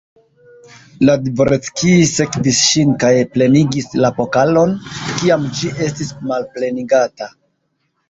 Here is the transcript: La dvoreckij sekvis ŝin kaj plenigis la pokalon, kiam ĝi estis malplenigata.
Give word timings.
La 1.09 1.15
dvoreckij 1.25 1.97
sekvis 2.13 2.63
ŝin 2.71 2.97
kaj 3.05 3.13
plenigis 3.37 3.91
la 4.01 4.13
pokalon, 4.19 4.77
kiam 5.15 5.49
ĝi 5.61 5.75
estis 5.91 6.15
malplenigata. 6.33 7.35